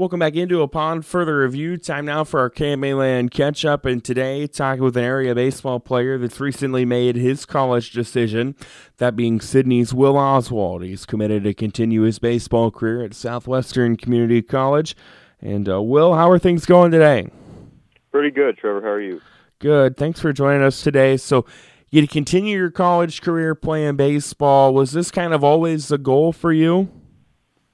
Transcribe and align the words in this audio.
Welcome 0.00 0.20
back 0.20 0.34
into 0.34 0.62
Upon 0.62 1.02
Further 1.02 1.40
Review. 1.40 1.76
Time 1.76 2.06
now 2.06 2.24
for 2.24 2.40
our 2.40 2.48
KMA 2.48 2.96
Land 2.96 3.32
catch 3.32 3.66
up. 3.66 3.84
And 3.84 4.02
today, 4.02 4.46
talking 4.46 4.82
with 4.82 4.96
an 4.96 5.04
area 5.04 5.34
baseball 5.34 5.78
player 5.78 6.16
that's 6.16 6.40
recently 6.40 6.86
made 6.86 7.16
his 7.16 7.44
college 7.44 7.92
decision, 7.92 8.56
that 8.96 9.14
being 9.14 9.42
Sidney's 9.42 9.92
Will 9.92 10.16
Oswald. 10.16 10.84
He's 10.84 11.04
committed 11.04 11.44
to 11.44 11.52
continue 11.52 12.00
his 12.00 12.18
baseball 12.18 12.70
career 12.70 13.04
at 13.04 13.12
Southwestern 13.12 13.98
Community 13.98 14.40
College. 14.40 14.96
And 15.38 15.68
uh, 15.68 15.82
Will, 15.82 16.14
how 16.14 16.30
are 16.30 16.38
things 16.38 16.64
going 16.64 16.92
today? 16.92 17.28
Pretty 18.10 18.30
good, 18.30 18.56
Trevor. 18.56 18.80
How 18.80 18.88
are 18.88 19.02
you? 19.02 19.20
Good. 19.58 19.98
Thanks 19.98 20.18
for 20.18 20.32
joining 20.32 20.62
us 20.62 20.80
today. 20.80 21.18
So, 21.18 21.44
you 21.90 22.00
to 22.00 22.06
continue 22.06 22.56
your 22.56 22.70
college 22.70 23.20
career 23.20 23.54
playing 23.54 23.96
baseball. 23.96 24.72
Was 24.72 24.92
this 24.92 25.10
kind 25.10 25.34
of 25.34 25.44
always 25.44 25.88
the 25.88 25.98
goal 25.98 26.32
for 26.32 26.54
you? 26.54 26.88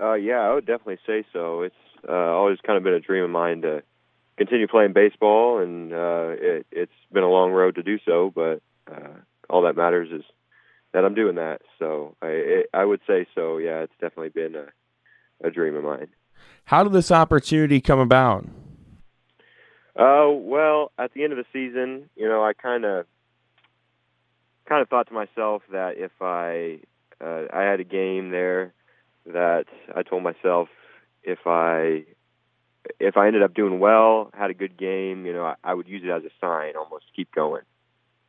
Uh, 0.00 0.14
yeah, 0.14 0.40
I 0.40 0.54
would 0.54 0.66
definitely 0.66 0.98
say 1.06 1.24
so. 1.32 1.62
It's 1.62 1.74
uh, 2.08 2.12
always 2.12 2.58
kind 2.66 2.76
of 2.76 2.84
been 2.84 2.94
a 2.94 3.00
dream 3.00 3.24
of 3.24 3.30
mine 3.30 3.62
to 3.62 3.82
continue 4.36 4.68
playing 4.68 4.92
baseball, 4.92 5.58
and 5.58 5.92
uh, 5.92 6.28
it, 6.30 6.66
it's 6.70 6.92
been 7.12 7.22
a 7.22 7.30
long 7.30 7.52
road 7.52 7.76
to 7.76 7.82
do 7.82 7.98
so. 8.04 8.32
But 8.34 8.62
uh, 8.90 9.14
all 9.48 9.62
that 9.62 9.76
matters 9.76 10.10
is 10.12 10.24
that 10.92 11.04
I'm 11.04 11.14
doing 11.14 11.36
that. 11.36 11.62
So 11.78 12.16
I, 12.22 12.26
it, 12.28 12.70
I 12.72 12.84
would 12.84 13.00
say 13.06 13.26
so. 13.34 13.58
Yeah, 13.58 13.80
it's 13.80 13.92
definitely 14.00 14.30
been 14.30 14.54
a, 14.54 15.46
a 15.46 15.50
dream 15.50 15.76
of 15.76 15.84
mine. 15.84 16.08
How 16.64 16.82
did 16.82 16.92
this 16.92 17.10
opportunity 17.10 17.80
come 17.80 17.98
about? 17.98 18.44
Uh, 19.96 20.28
well, 20.30 20.92
at 20.98 21.12
the 21.12 21.24
end 21.24 21.32
of 21.32 21.38
the 21.38 21.44
season, 21.52 22.08
you 22.14 22.28
know, 22.28 22.44
I 22.44 22.52
kind 22.52 22.84
of 22.84 23.06
kind 24.68 24.82
of 24.82 24.88
thought 24.88 25.08
to 25.08 25.14
myself 25.14 25.62
that 25.72 25.96
if 25.96 26.12
I 26.20 26.78
uh, 27.20 27.46
I 27.52 27.62
had 27.62 27.80
a 27.80 27.84
game 27.84 28.30
there 28.30 28.72
that 29.26 29.64
I 29.94 30.02
told 30.02 30.22
myself 30.22 30.68
if 31.28 31.46
I 31.46 32.04
if 32.98 33.16
I 33.16 33.26
ended 33.26 33.42
up 33.42 33.54
doing 33.54 33.80
well, 33.80 34.30
had 34.32 34.50
a 34.50 34.54
good 34.54 34.76
game, 34.76 35.26
you 35.26 35.32
know, 35.32 35.44
I, 35.44 35.54
I 35.62 35.74
would 35.74 35.86
use 35.86 36.02
it 36.04 36.10
as 36.10 36.24
a 36.24 36.30
sign, 36.40 36.74
almost 36.76 37.04
keep 37.14 37.32
going. 37.32 37.62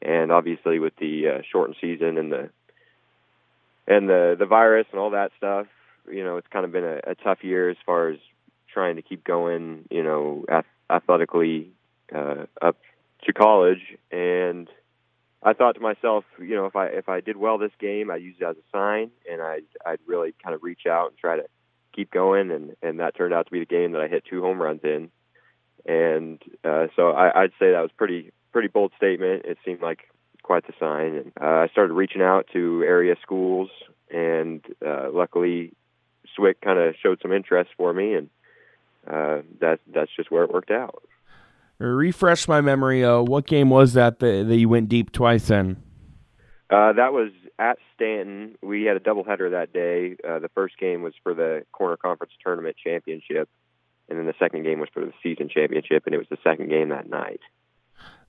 And 0.02 0.32
obviously, 0.32 0.80
with 0.80 0.96
the 0.98 1.28
uh, 1.28 1.42
shortened 1.50 1.78
season 1.80 2.18
and 2.18 2.32
the 2.32 2.50
and 3.88 4.10
the 4.10 4.36
the 4.38 4.46
virus 4.46 4.88
and 4.92 5.00
all 5.00 5.12
that 5.12 5.32
stuff, 5.38 5.68
you 6.12 6.24
know, 6.24 6.38
it's 6.38 6.48
kind 6.48 6.66
of 6.66 6.72
been 6.72 6.84
a, 6.84 7.00
a 7.12 7.16
tough 7.16 7.44
year 7.44 7.70
as 7.70 7.78
far 7.86 8.10
as 8.10 8.18
trying 8.72 8.98
to 8.98 9.02
keep 9.02 9.24
going, 9.24 9.86
you 9.90 10.04
know, 10.04 10.46
athletically 10.90 11.72
uh, 12.14 12.46
up 12.62 12.78
to 13.26 13.34
college. 13.34 13.98
And 14.12 14.68
I 15.42 15.54
thought 15.54 15.76
to 15.76 15.82
myself, 15.82 16.26
you 16.38 16.56
know, 16.56 16.66
if 16.66 16.76
I 16.76 16.88
if 16.88 17.08
I 17.08 17.22
did 17.22 17.38
well 17.38 17.58
this 17.58 17.72
game, 17.80 18.12
I'd 18.12 18.22
use 18.22 18.36
it 18.40 18.44
as 18.44 18.58
a 18.58 18.78
sign, 18.78 19.12
and 19.30 19.42
I'd 19.42 19.66
I'd 19.86 20.00
really 20.06 20.34
kind 20.44 20.54
of 20.54 20.64
reach 20.64 20.86
out 20.86 21.10
and 21.10 21.18
try 21.18 21.38
to 21.38 21.46
keep 21.94 22.12
going, 22.12 22.52
and 22.52 22.76
and 22.82 23.00
that 23.00 23.16
turned 23.16 23.34
out 23.34 23.46
to 23.46 23.52
be 23.52 23.60
the 23.60 23.66
game 23.66 23.94
that 23.94 24.02
I 24.02 24.08
hit 24.08 24.24
two 24.30 24.42
home 24.42 24.62
runs 24.62 24.82
in, 24.84 25.10
and 25.86 26.42
uh, 26.64 26.88
so 26.96 27.12
I, 27.12 27.44
I'd 27.44 27.52
say 27.60 27.72
that 27.72 27.82
was 27.82 27.92
pretty 27.98 28.32
pretty 28.52 28.68
bold 28.68 28.92
statement. 28.98 29.46
It 29.46 29.58
seemed 29.66 29.82
like 29.82 30.10
quite 30.44 30.66
the 30.66 30.74
sign, 30.80 31.16
and 31.16 31.32
uh, 31.40 31.64
I 31.64 31.68
started 31.72 31.94
reaching 31.94 32.22
out 32.22 32.48
to 32.54 32.84
area 32.84 33.16
schools, 33.22 33.70
and 34.12 34.62
uh, 34.86 35.10
luckily, 35.12 35.74
Swick 36.36 36.62
kind 36.62 36.80
of 36.80 36.96
showed 37.02 37.20
some 37.22 37.32
interest 37.32 37.72
for 37.78 37.94
me, 37.94 38.16
and 38.16 38.30
uh, 39.08 39.42
that 39.62 39.80
that's 39.94 40.12
just 40.16 40.32
where 40.32 40.44
it 40.44 40.52
worked 40.52 40.72
out. 40.72 41.04
Refresh 41.78 42.48
my 42.48 42.62
memory. 42.62 43.06
Uh, 43.06 43.22
what 43.22 43.46
game 43.46 43.70
was 43.70 43.94
that, 43.94 44.20
that 44.20 44.48
that 44.48 44.58
you 44.58 44.68
went 44.68 44.90
deep 44.90 45.12
twice 45.12 45.50
in? 45.50 45.78
Uh, 46.70 46.94
that 46.94 47.14
was 47.14 47.32
at 47.60 47.78
Stanton. 47.94 48.56
We 48.64 48.84
had 48.84 48.98
a 48.98 49.00
doubleheader 49.00 49.52
that 49.52 49.74
day. 49.74 50.16
Uh, 50.28 50.40
the 50.40 50.50
first 50.56 50.78
game 50.80 51.04
was 51.04 51.14
for 51.22 51.34
the 51.34 51.66
Corner 51.72 51.98
Conference 51.98 52.34
Tournament 52.44 52.78
Championship, 52.82 53.50
and 54.08 54.18
then 54.18 54.26
the 54.26 54.34
second 54.40 54.64
game 54.64 54.80
was 54.80 54.90
for 54.94 55.04
the 55.06 55.12
season 55.22 55.50
championship, 55.50 56.04
and 56.06 56.16
it 56.16 56.18
was 56.18 56.28
the 56.30 56.38
second 56.44 56.70
game 56.70 56.90
that 56.90 57.10
night. 57.10 57.42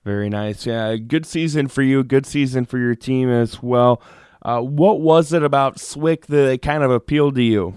Very 0.03 0.29
nice. 0.29 0.65
Yeah, 0.65 0.95
good 0.97 1.25
season 1.25 1.67
for 1.67 1.81
you. 1.81 2.03
Good 2.03 2.25
season 2.25 2.65
for 2.65 2.77
your 2.77 2.95
team 2.95 3.29
as 3.29 3.63
well. 3.63 4.01
Uh, 4.41 4.59
what 4.59 4.99
was 4.99 5.31
it 5.31 5.43
about 5.43 5.79
Swick 5.79 6.25
that 6.27 6.61
kind 6.61 6.83
of 6.83 6.91
appealed 6.91 7.35
to 7.35 7.43
you? 7.43 7.73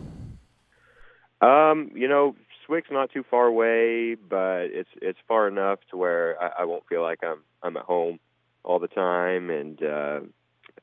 Um, 1.41 1.91
you 1.95 2.09
know, 2.09 2.35
Swick's 2.67 2.89
not 2.91 3.13
too 3.13 3.25
far 3.31 3.47
away, 3.47 4.15
but 4.15 4.71
it's 4.73 4.89
it's 5.03 5.19
far 5.29 5.47
enough 5.47 5.81
to 5.91 5.99
where 5.99 6.43
I, 6.43 6.63
I 6.63 6.65
won't 6.65 6.87
feel 6.89 7.03
like 7.03 7.19
I'm 7.23 7.43
I'm 7.63 7.77
at 7.77 7.85
home 7.85 8.19
all 8.63 8.79
the 8.79 8.89
time, 8.89 9.51
and 9.51 9.83
uh, 9.83 10.21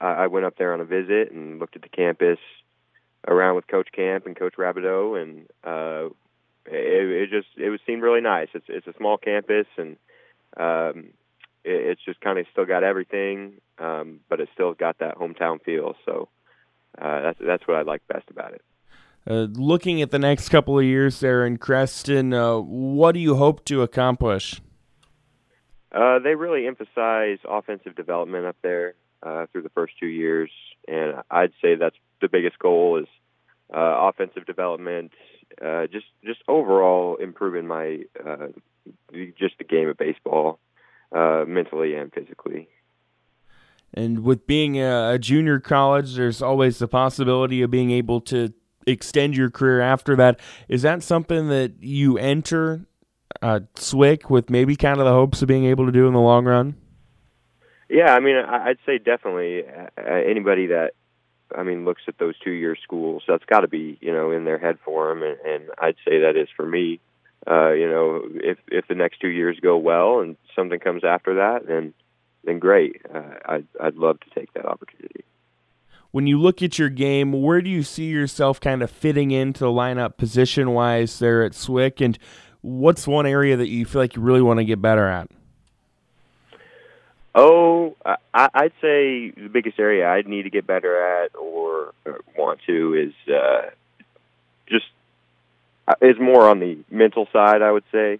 I, 0.02 0.24
I 0.24 0.28
went 0.28 0.46
up 0.46 0.58
there 0.58 0.74
on 0.74 0.82
a 0.82 0.86
visit 0.86 1.32
and 1.32 1.60
looked 1.60 1.76
at 1.76 1.84
the 1.84 1.90
campus 1.90 2.40
around 3.28 3.56
with 3.56 3.68
Coach 3.68 3.90
Camp 3.96 4.26
and 4.26 4.36
Coach 4.36 4.56
Rabideau, 4.58 5.22
and 5.22 5.48
uh, 5.64 6.10
it, 6.66 7.24
it 7.24 7.30
just 7.30 7.48
it 7.58 7.70
was 7.70 7.80
seemed 7.86 8.02
really 8.02 8.22
nice. 8.22 8.50
It's 8.54 8.66
it's 8.68 8.88
a 8.88 8.94
small 8.98 9.18
campus, 9.18 9.68
and 9.78 9.98
um, 10.58 11.12
it, 11.64 11.92
it's 11.92 12.02
just 12.04 12.20
kind 12.22 12.40
of 12.40 12.46
still 12.52 12.66
got 12.66 12.84
everything, 12.84 13.54
um, 13.78 14.20
but 14.30 14.40
it 14.40 14.50
still 14.54 14.74
got 14.74 15.00
that 15.00 15.18
hometown 15.18 15.62
feel. 15.64 15.96
So 16.06 16.30
uh, 17.00 17.22
that's 17.22 17.40
that's 17.46 17.68
what 17.68 17.78
I 17.78 17.84
like 17.84 18.08
best 18.08 18.30
about 18.30 18.54
it. 18.54 18.62
Uh, 19.30 19.46
looking 19.54 20.02
at 20.02 20.10
the 20.10 20.18
next 20.18 20.50
couple 20.50 20.80
of 20.80 20.84
years 20.84 21.20
there 21.20 21.46
in 21.46 21.58
Creston, 21.58 22.34
uh, 22.34 22.58
what 22.58 23.12
do 23.12 23.20
you 23.20 23.36
hope 23.36 23.64
to 23.66 23.84
accomplish? 23.84 24.60
Uh, 25.92 26.18
they 26.20 26.34
really 26.34 26.66
emphasize 26.66 27.38
offensive 27.48 27.96
development 27.96 28.46
up 28.46 28.56
there 28.64 28.96
uh, 29.24 29.46
through 29.52 29.64
the 29.64 29.70
first 29.70 29.94
two 30.00 30.08
years, 30.08 30.52
and 30.88 31.16
I'd 31.30 31.54
say 31.62 31.76
that's 31.76 31.96
the 32.22 32.28
biggest 32.28 32.60
goal 32.60 33.00
is 33.00 33.08
uh, 33.74 34.10
offensive 34.10 34.46
development, 34.46 35.12
uh, 35.64 35.88
just 35.88 36.06
just 36.24 36.42
overall 36.48 37.16
improving 37.18 37.68
my 37.68 38.04
uh, 38.26 38.48
just 39.38 39.58
the 39.58 39.64
game 39.64 39.90
of 39.90 39.98
baseball, 39.98 40.60
uh, 41.12 41.44
mentally 41.48 41.96
and 41.96 42.12
physically. 42.14 42.68
And 43.94 44.24
with 44.24 44.48
being 44.48 44.80
a, 44.80 45.18
junior 45.20 45.60
college, 45.60 46.16
there's 46.16 46.42
always 46.42 46.80
the 46.80 46.88
possibility 46.88 47.62
of 47.62 47.72
being 47.72 47.92
able 47.92 48.22
to 48.22 48.54
extend 48.88 49.36
your 49.36 49.50
career 49.50 49.82
after 49.82 50.16
that. 50.16 50.40
Is 50.70 50.82
that 50.84 51.04
something 51.04 51.50
that 51.50 51.74
you 51.82 52.18
enter 52.18 52.86
uh, 53.42 53.62
SWIC 53.76 54.30
with 54.30 54.50
maybe 54.50 54.76
kind 54.76 55.00
of 55.00 55.06
the 55.06 55.12
hopes 55.12 55.42
of 55.42 55.48
being 55.48 55.66
able 55.66 55.86
to 55.86 55.92
do 55.92 56.08
in 56.08 56.14
the 56.14 56.22
long 56.22 56.46
run? 56.46 56.76
Yeah, 57.92 58.14
I 58.14 58.22
mean, 58.22 58.38
I'd 58.38 58.78
say 58.86 59.00
definitely 59.00 59.66
uh, 59.68 60.02
anybody 60.02 60.68
that, 60.68 60.92
I 61.54 61.64
mean, 61.64 61.84
looks 61.84 62.04
at 62.08 62.18
those 62.18 62.40
two-year 62.40 62.78
schools, 62.82 63.24
that's 63.28 63.44
got 63.44 63.62
to 63.62 63.68
be, 63.68 63.98
you 64.00 64.14
know, 64.14 64.32
in 64.32 64.46
their 64.46 64.58
head 64.58 64.78
for 64.86 65.10
them, 65.10 65.24
and, 65.24 65.38
and 65.42 65.70
I'd 65.78 65.98
say 66.06 66.22
that 66.22 66.38
is 66.38 66.48
for 66.56 66.66
me. 66.66 67.02
Uh, 67.46 67.72
you 67.72 67.90
know, 67.90 68.22
if 68.36 68.60
if 68.68 68.88
the 68.88 68.96
next 68.96 69.20
two 69.20 69.28
years 69.28 69.60
go 69.60 69.76
well 69.76 70.22
and 70.22 70.38
something 70.56 70.80
comes 70.80 71.04
after 71.04 71.36
that, 71.36 71.68
then 71.68 71.94
then 72.46 72.60
great. 72.60 73.02
Uh, 73.14 73.34
I'd 73.46 73.68
I'd 73.82 73.96
love 73.96 74.20
to 74.22 74.40
take 74.40 74.54
that 74.54 74.66
opportunity. 74.66 75.26
When 76.12 76.28
you 76.28 76.40
look 76.40 76.62
at 76.62 76.80
your 76.80 76.90
game, 76.90 77.34
where 77.42 77.62
do 77.62 77.70
you 77.70 77.84
see 77.84 78.06
yourself 78.06 78.62
kind 78.62 78.82
of 78.82 78.92
fitting 78.92 79.32
into 79.32 79.62
the 79.62 79.72
lineup 79.72 80.18
position 80.18 80.72
wise 80.72 81.20
there 81.20 81.44
at 81.44 81.56
Swick, 81.56 82.00
and 82.00 82.18
what's 82.62 83.06
one 83.08 83.26
area 83.26 83.58
that 83.58 83.70
you 83.70 83.86
feel 83.86 84.02
like 84.02 84.16
you 84.16 84.22
really 84.22 84.42
want 84.42 84.60
to 84.60 84.64
get 84.64 84.82
better 84.82 85.08
at? 85.08 85.30
Oh, 87.34 87.96
I, 88.06 88.18
I'd 88.34 88.74
say 88.82 89.32
the 89.32 89.50
biggest 89.52 89.80
area 89.80 90.10
I'd 90.10 90.28
need 90.28 90.44
to 90.44 90.50
get 90.50 90.68
better 90.68 91.24
at 91.24 91.36
or, 91.36 91.94
or 92.06 92.20
want 92.38 92.60
to 92.68 92.94
is 92.94 93.34
uh, 93.34 93.70
just 94.68 94.86
uh, 95.88 95.96
is 96.02 96.20
more 96.20 96.50
on 96.50 96.60
the 96.60 96.80
mental 96.90 97.28
side. 97.32 97.62
I 97.62 97.72
would 97.72 97.86
say 97.92 98.20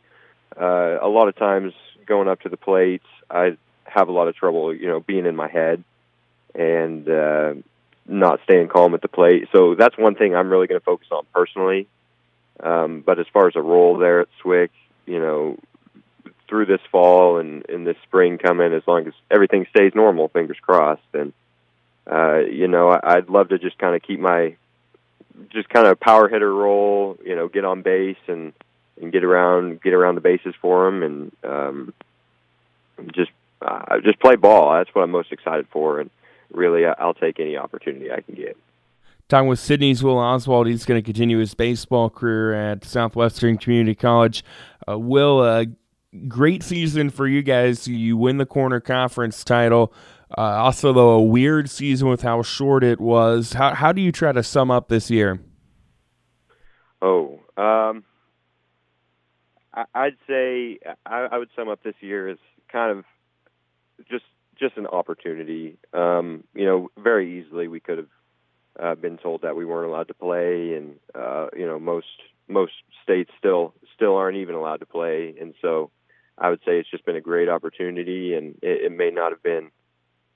uh, 0.60 0.98
a 1.02 1.08
lot 1.10 1.28
of 1.28 1.36
times 1.36 1.74
going 2.06 2.30
up 2.30 2.42
to 2.42 2.50
the 2.50 2.58
plate, 2.58 3.02
I 3.30 3.58
have 3.84 4.08
a 4.08 4.12
lot 4.12 4.30
of 4.30 4.36
trouble, 4.36 4.74
you 4.74 4.88
know, 4.88 5.02
being 5.02 5.26
in 5.26 5.36
my 5.36 5.50
head 5.50 5.84
and 6.56 7.08
uh, 7.10 7.54
not 8.08 8.40
staying 8.46 8.70
calm 8.70 8.94
at 8.94 9.02
the 9.02 9.08
plate. 9.08 9.50
So 9.52 9.76
that's 9.76 9.98
one 9.98 10.16
thing 10.16 10.36
I'm 10.36 10.50
really 10.50 10.68
going 10.68 10.80
to 10.80 10.86
focus 10.86 11.08
on 11.12 11.26
personally. 11.34 11.88
Um, 12.62 13.02
but 13.06 13.20
as 13.20 13.26
far 13.34 13.48
as 13.48 13.56
a 13.56 13.62
role 13.62 13.98
there 13.98 14.22
at 14.22 14.28
Swick, 14.42 14.72
you 15.06 15.20
know, 15.20 15.58
through 16.52 16.66
this 16.66 16.82
fall 16.92 17.38
and, 17.38 17.66
in 17.68 17.86
this 17.86 17.96
spring 18.04 18.38
coming, 18.38 18.74
as 18.74 18.84
long 18.86 19.08
as 19.08 19.14
everything 19.32 19.66
stays 19.70 19.96
normal, 19.96 20.28
fingers 20.28 20.58
crossed. 20.62 21.02
And 21.14 21.32
uh, 22.12 22.40
you 22.40 22.68
know, 22.68 22.90
I, 22.90 23.16
I'd 23.16 23.30
love 23.30 23.50
to 23.50 23.58
just 23.58 23.78
kind 23.78 23.96
of 23.96 24.02
keep 24.02 24.20
my 24.20 24.58
just 25.50 25.70
kind 25.70 25.88
of 25.88 25.98
power 25.98 26.28
hitter 26.28 26.54
role. 26.54 27.18
You 27.24 27.38
know, 27.38 27.48
get 27.48 27.64
on 27.64 27.84
base 27.84 28.18
and 28.28 28.52
and 29.02 29.14
get 29.14 29.24
around 29.24 29.82
get 29.82 29.94
around 29.94 30.16
the 30.16 30.22
bases 30.22 30.54
for 30.62 30.86
them, 30.86 31.04
and 31.04 31.32
um, 31.46 31.94
just 33.16 33.32
uh, 33.62 34.00
just 34.04 34.20
play 34.20 34.36
ball. 34.36 34.74
That's 34.74 34.94
what 34.94 35.04
I'm 35.04 35.12
most 35.12 35.32
excited 35.32 35.68
for, 35.72 36.02
and 36.02 36.10
really, 36.52 36.86
I'll 36.86 37.14
take 37.14 37.40
any 37.40 37.56
opportunity 37.56 38.12
I 38.12 38.20
can 38.20 38.36
get. 38.36 38.58
Talking 39.30 39.48
with 39.48 39.60
Sidney's 39.60 40.04
Will 40.04 40.18
Oswald, 40.18 40.68
he's 40.68 40.84
going 40.84 41.02
to 41.02 41.06
continue 41.06 41.38
his 41.38 41.54
baseball 41.54 42.10
career 42.10 42.54
at 42.54 42.84
Southwestern 42.84 43.58
Community 43.58 43.96
College. 43.96 44.44
Uh, 44.86 45.00
Will, 45.00 45.40
uh, 45.40 45.64
great 46.28 46.64
season 46.64 47.10
for 47.10 47.28
you 47.28 47.42
guys. 47.42 47.88
You 47.88 48.18
win 48.18 48.38
the 48.38 48.46
corner 48.46 48.80
conference 48.80 49.44
title. 49.44 49.94
Uh, 50.38 50.42
also, 50.42 50.94
though, 50.94 51.12
a 51.12 51.22
weird 51.22 51.70
season 51.70 52.08
with 52.08 52.22
how 52.22 52.42
short 52.42 52.84
it 52.84 53.02
was. 53.02 53.54
How 53.54 53.74
how 53.74 53.92
do 53.92 54.02
you 54.02 54.12
try 54.12 54.32
to 54.32 54.44
sum 54.44 54.72
up 54.72 54.88
this 54.88 55.12
year? 55.12 55.42
Oh, 57.02 57.40
um, 57.58 58.04
I'd 59.74 60.18
say 60.28 60.80
I 61.06 61.38
would 61.38 61.50
sum 61.56 61.70
up 61.70 61.84
this 61.84 61.96
year 62.00 62.30
as 62.30 62.38
kind 62.72 62.98
of 62.98 63.06
just 64.10 64.26
just 64.58 64.78
an 64.78 64.88
opportunity. 64.88 65.78
Um, 65.94 66.46
you 66.54 66.66
know, 66.66 66.92
very 66.98 67.40
easily 67.40 67.68
we 67.68 67.80
could 67.80 67.98
have 67.98 68.08
uh, 68.80 68.96
been 68.96 69.18
told 69.18 69.42
that 69.42 69.56
we 69.56 69.66
weren't 69.66 69.90
allowed 69.90 70.08
to 70.08 70.14
play, 70.14 70.76
and 70.76 70.96
uh, 71.14 71.48
you 71.58 71.66
know 71.66 71.78
most 71.78 72.08
most 72.48 72.74
states 73.04 73.32
still 73.38 73.74
still 73.96 74.16
aren't 74.16 74.38
even 74.38 74.56
allowed 74.56 74.80
to 74.80 74.86
play, 74.86 75.36
and 75.40 75.54
so 75.62 75.92
I 76.38 76.50
would 76.50 76.60
say 76.60 76.80
it's 76.80 76.90
just 76.90 77.06
been 77.06 77.10
a 77.22 77.24
great 77.24 77.50
opportunity, 77.50 78.34
and 78.34 78.58
it, 78.62 78.86
it 78.86 78.92
may 78.92 79.12
not 79.12 79.32
have 79.32 79.44
been 79.44 79.70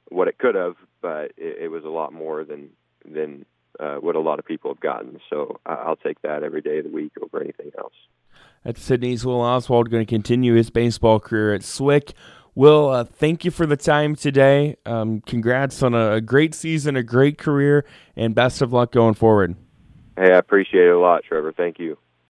what 0.10 0.28
it 0.28 0.38
could 0.38 0.56
have, 0.56 0.76
but 1.02 1.32
it, 1.38 1.64
it 1.64 1.68
was 1.72 1.84
a 1.84 1.90
lot 1.90 2.14
more 2.14 2.44
than 2.44 2.70
than 3.04 3.46
uh, 3.80 3.96
what 3.96 4.16
a 4.16 4.20
lot 4.20 4.40
of 4.40 4.46
people 4.46 4.72
have 4.72 4.80
gotten. 4.80 5.20
So 5.30 5.60
I'll 5.66 5.96
take 5.96 6.22
that 6.22 6.44
every 6.44 6.62
day 6.62 6.80
of 6.80 6.86
the 6.86 6.92
week 6.92 7.12
over 7.22 7.42
anything 7.42 7.72
else. 7.78 7.94
At 8.64 8.78
Sidney's 8.78 9.26
Will 9.26 9.42
Oswald 9.42 9.92
going 9.92 10.06
to 10.06 10.10
continue 10.10 10.56
his 10.56 10.70
baseball 10.70 11.20
career 11.20 11.54
at 11.54 11.62
SWIC. 11.62 12.14
Will, 12.56 12.90
uh, 12.90 13.04
thank 13.04 13.44
you 13.44 13.52
for 13.52 13.66
the 13.66 13.78
time 13.78 14.16
today. 14.16 14.78
Um, 14.86 15.22
congrats 15.22 15.84
on 15.84 15.94
a, 15.94 16.14
a, 16.14 16.22
great 16.22 16.56
season, 16.56 16.96
a 16.96 17.04
great 17.04 17.38
career, 17.38 17.86
and 18.16 18.34
best 18.34 18.62
of 18.62 18.72
luck 18.72 18.94
going 18.94 19.14
forward. 19.14 19.56
Hey, 20.18 20.32
I 20.32 20.38
appreciate 20.38 20.88
it 20.88 20.96
a 20.96 21.00
lot, 21.00 21.24
Trevor. 21.28 21.52
Thank 21.52 21.80
you. 21.80 21.98